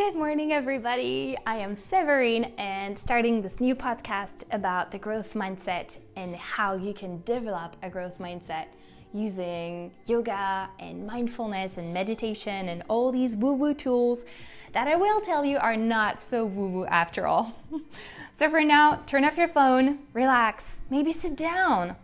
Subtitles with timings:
[0.00, 1.36] Good morning, everybody.
[1.46, 6.94] I am Severine and starting this new podcast about the growth mindset and how you
[6.94, 8.68] can develop a growth mindset
[9.12, 14.24] using yoga and mindfulness and meditation and all these woo woo tools
[14.72, 17.54] that I will tell you are not so woo woo after all.
[18.38, 21.94] so, for now, turn off your phone, relax, maybe sit down.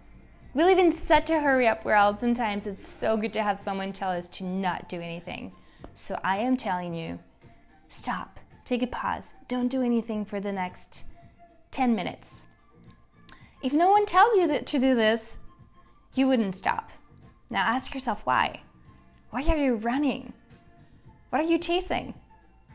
[0.52, 2.20] We live in such a hurry up world.
[2.20, 5.52] Sometimes it's so good to have someone tell us to not do anything.
[5.94, 7.20] So, I am telling you
[7.88, 11.04] stop, take a pause, don't do anything for the next
[11.70, 12.44] 10 minutes.
[13.62, 15.38] If no one tells you to do this,
[16.14, 16.90] you wouldn't stop.
[17.50, 18.60] Now ask yourself why.
[19.30, 20.32] Why are you running?
[21.30, 22.14] What are you chasing?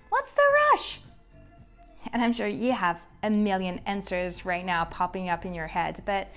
[0.09, 0.99] What's the rush?
[2.11, 6.01] And I'm sure you have a million answers right now popping up in your head,
[6.05, 6.27] but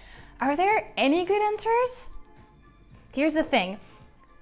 [0.41, 2.11] are there any good answers?
[3.13, 3.79] Here's the thing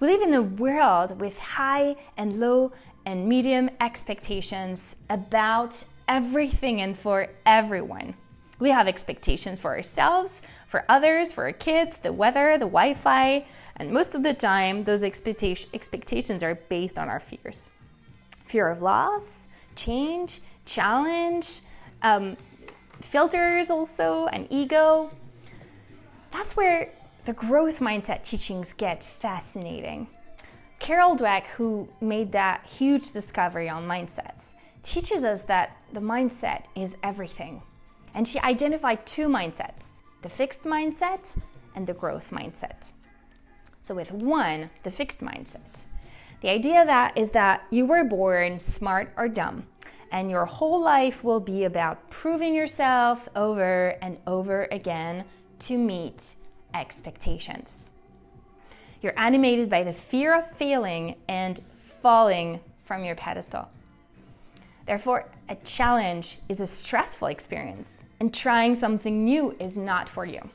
[0.00, 2.72] we live in a world with high and low
[3.04, 8.14] and medium expectations about everything and for everyone.
[8.58, 13.44] We have expectations for ourselves, for others, for our kids, the weather, the Wi Fi,
[13.76, 17.70] and most of the time, those expectations are based on our fears
[18.46, 21.60] fear of loss, change, challenge,
[22.02, 22.36] um,
[23.00, 25.10] filters also, and ego.
[26.30, 26.92] That's where
[27.24, 30.08] the growth mindset teachings get fascinating.
[30.82, 36.96] Carol Dweck, who made that huge discovery on mindsets, teaches us that the mindset is
[37.04, 37.62] everything.
[38.12, 41.38] And she identified two mindsets the fixed mindset
[41.76, 42.90] and the growth mindset.
[43.80, 45.84] So, with one, the fixed mindset,
[46.40, 49.68] the idea that is that you were born smart or dumb,
[50.10, 55.26] and your whole life will be about proving yourself over and over again
[55.60, 56.34] to meet
[56.74, 57.92] expectations.
[59.02, 63.68] You're animated by the fear of failing and falling from your pedestal.
[64.86, 70.50] Therefore, a challenge is a stressful experience, and trying something new is not for you.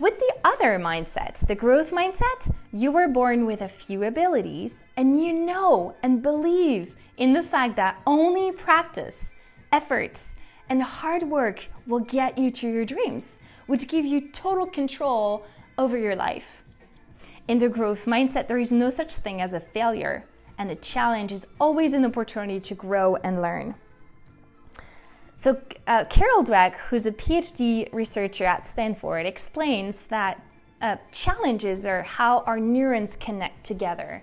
[0.00, 5.22] With the other mindset, the growth mindset, you were born with a few abilities, and
[5.22, 9.36] you know and believe in the fact that only practice,
[9.70, 10.34] efforts,
[10.68, 15.46] and hard work will get you to your dreams, which give you total control
[15.78, 16.63] over your life.
[17.46, 20.24] In the growth mindset, there is no such thing as a failure,
[20.56, 23.74] and a challenge is always an opportunity to grow and learn.
[25.36, 30.42] So, uh, Carol Dweck, who's a PhD researcher at Stanford, explains that
[30.80, 34.22] uh, challenges are how our neurons connect together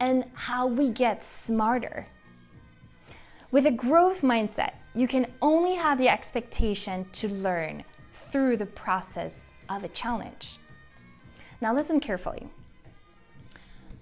[0.00, 2.08] and how we get smarter.
[3.52, 9.42] With a growth mindset, you can only have the expectation to learn through the process
[9.68, 10.58] of a challenge.
[11.60, 12.48] Now, listen carefully.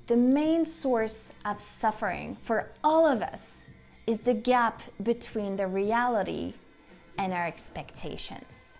[0.06, 3.64] The main source of suffering for all of us
[4.06, 6.52] is the gap between the reality
[7.16, 8.78] and our expectations.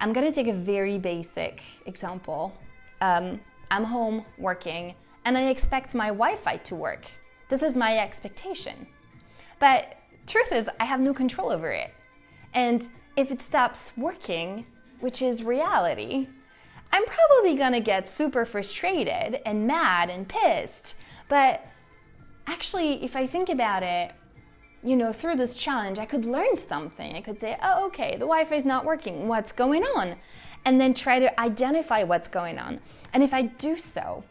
[0.00, 2.52] I'm gonna take a very basic example.
[3.00, 3.40] Um,
[3.70, 7.06] I'm home working and I expect my Wi Fi to work.
[7.48, 8.88] This is my expectation.
[9.60, 11.94] But truth is, I have no control over it.
[12.52, 14.66] And if it stops working,
[14.98, 16.26] which is reality,
[16.94, 20.94] I'm probably gonna get super frustrated and mad and pissed.
[21.28, 21.66] But
[22.46, 24.12] actually, if I think about it,
[24.80, 27.16] you know, through this challenge, I could learn something.
[27.16, 29.26] I could say, oh, okay, the Wi Fi is not working.
[29.26, 30.14] What's going on?
[30.64, 32.78] And then try to identify what's going on.
[33.12, 34.22] And if I do so,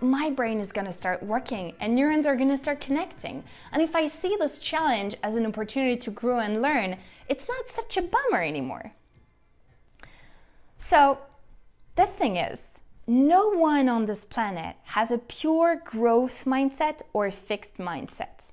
[0.00, 3.44] my brain is going to start working and neurons are going to start connecting.
[3.70, 6.96] And if I see this challenge as an opportunity to grow and learn,
[7.28, 8.90] it's not such a bummer anymore.
[10.78, 11.18] So,
[11.98, 17.32] the thing is, no one on this planet has a pure growth mindset or a
[17.32, 18.52] fixed mindset.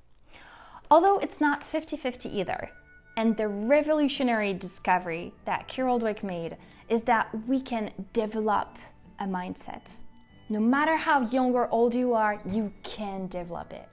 [0.90, 2.70] Although it's not 50 50 either.
[3.16, 6.56] And the revolutionary discovery that Carol Dweck made
[6.88, 8.78] is that we can develop
[9.20, 10.00] a mindset.
[10.48, 13.88] No matter how young or old you are, you can develop it.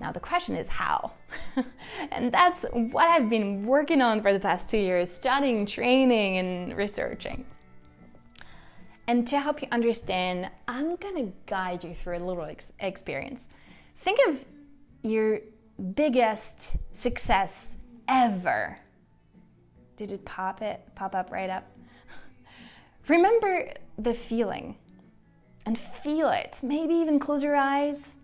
[0.00, 1.10] Now, the question is how?
[2.12, 6.76] and that's what I've been working on for the past two years studying, training, and
[6.76, 7.44] researching.
[9.08, 13.48] And to help you understand, I'm gonna guide you through a little ex- experience.
[13.96, 14.44] Think of
[15.02, 15.40] your
[15.94, 17.76] biggest success
[18.08, 18.78] ever.
[19.96, 21.70] Did it pop it pop up right up?
[23.08, 24.76] Remember the feeling
[25.64, 26.58] and feel it.
[26.62, 28.16] Maybe even close your eyes.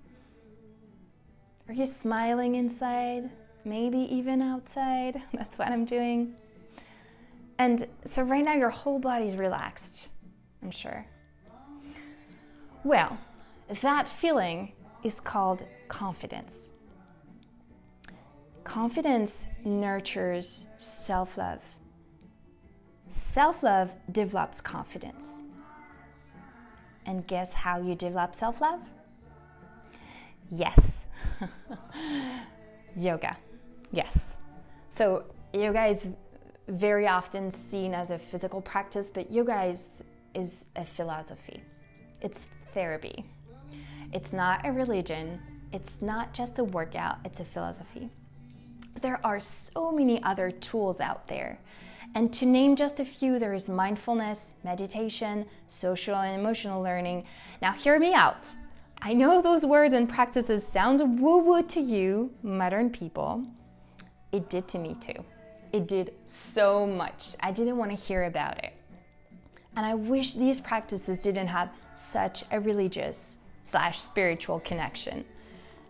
[1.68, 3.30] Are you smiling inside?
[3.64, 5.22] Maybe even outside.
[5.32, 6.34] That's what I'm doing.
[7.58, 10.08] And so right now your whole body's relaxed.
[10.62, 11.06] I'm sure.
[12.84, 13.18] Well,
[13.80, 14.72] that feeling
[15.02, 16.70] is called confidence.
[18.64, 21.60] confidence nurtures self love.
[23.10, 25.42] Self love develops confidence.
[27.04, 28.80] And guess how you develop self love?
[30.50, 31.06] Yes.
[32.96, 33.36] yoga.
[33.90, 34.38] Yes.
[34.88, 36.10] So, yoga is
[36.68, 41.62] very often seen as a physical practice, but yoga is, is a philosophy.
[42.20, 43.24] It's therapy.
[44.12, 45.40] It's not a religion.
[45.72, 48.10] It's not just a workout, it's a philosophy.
[49.00, 51.58] There are so many other tools out there.
[52.14, 57.24] And to name just a few, there is mindfulness, meditation, social and emotional learning.
[57.62, 58.46] Now, hear me out.
[59.00, 63.46] I know those words and practices sounds woo-woo to you, modern people.
[64.30, 65.24] It did to me too.
[65.72, 67.34] It did so much.
[67.40, 68.74] I didn't want to hear about it.
[69.76, 75.24] And I wish these practices didn't have such a religious slash spiritual connection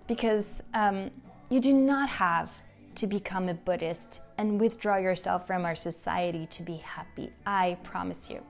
[0.07, 1.11] because um,
[1.49, 2.51] you do not have
[2.97, 7.33] to become a Buddhist and withdraw yourself from our society to be happy.
[7.47, 8.43] I promise you.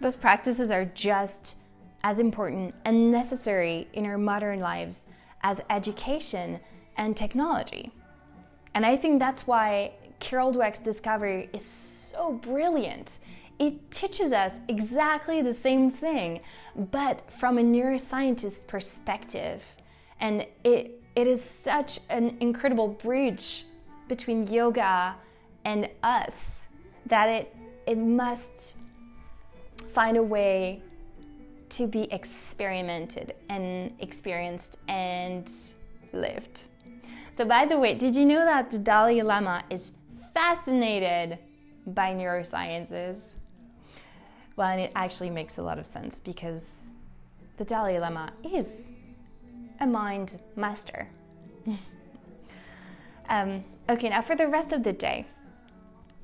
[0.00, 1.56] Those practices are just
[2.04, 5.06] as important and necessary in our modern lives
[5.42, 6.60] as education
[6.96, 7.90] and technology.
[8.74, 13.18] And I think that's why Carol Dweck's discovery is so brilliant.
[13.58, 16.40] It teaches us exactly the same thing,
[16.74, 19.62] but from a neuroscientist perspective.
[20.20, 23.64] And it, it is such an incredible bridge
[24.08, 25.14] between yoga
[25.64, 26.60] and us
[27.06, 27.56] that it,
[27.86, 28.76] it must
[29.92, 30.82] find a way
[31.70, 35.50] to be experimented and experienced and
[36.12, 36.62] lived.
[37.36, 39.92] So, by the way, did you know that the Dalai Lama is
[40.32, 41.38] fascinated
[41.86, 43.18] by neurosciences?
[44.56, 46.88] Well, and it actually makes a lot of sense because
[47.58, 48.66] the Dalai Lama is
[49.80, 51.08] a mind master.
[53.28, 55.26] um, okay, now for the rest of the day,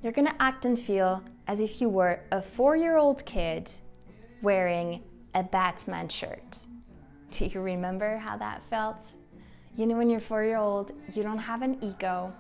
[0.03, 3.71] you're gonna act and feel as if you were a four year old kid
[4.41, 5.03] wearing
[5.35, 6.59] a Batman shirt.
[7.31, 9.13] Do you remember how that felt?
[9.77, 12.33] You know, when you're four year old, you don't have an ego,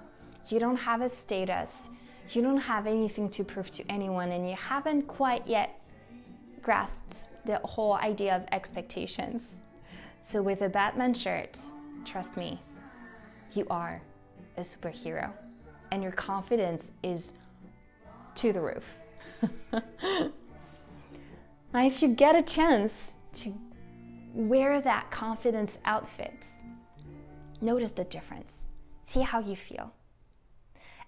[0.48, 1.90] you don't have a status,
[2.30, 5.78] you don't have anything to prove to anyone, and you haven't quite yet
[6.62, 9.56] grasped the whole idea of expectations.
[10.22, 11.58] So, with a Batman shirt,
[12.04, 12.60] trust me,
[13.52, 14.00] you are
[14.56, 15.32] a superhero,
[15.90, 17.32] and your confidence is
[18.36, 18.98] to the roof.
[19.72, 19.82] now,
[21.74, 23.52] if you get a chance to
[24.32, 26.46] wear that confidence outfit,
[27.60, 28.68] notice the difference,
[29.02, 29.92] see how you feel.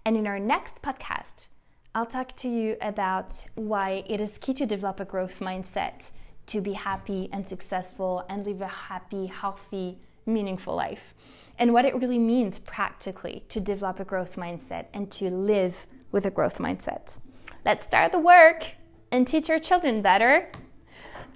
[0.05, 1.47] And in our next podcast,
[1.96, 6.11] I'll talk to you about why it is key to develop a growth mindset
[6.46, 11.14] to be happy and successful and live a happy, healthy, meaningful life.
[11.56, 16.26] And what it really means practically to develop a growth mindset and to live with
[16.26, 17.17] a growth mindset.
[17.64, 18.73] Let's start the work
[19.12, 20.50] and teach our children better.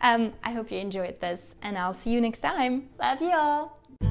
[0.01, 2.89] Um, I hope you enjoyed this, and I'll see you next time.
[2.99, 4.08] Love you all.